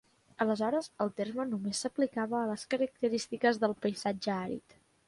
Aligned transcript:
Aleshores, 0.45 0.89
el 1.05 1.11
terme 1.19 1.45
només 1.51 1.83
s'aplicava 1.85 2.41
a 2.41 2.49
les 2.53 2.67
característiques 2.73 3.65
del 3.67 3.79
paisatge 3.87 4.39
àrid. 4.43 4.81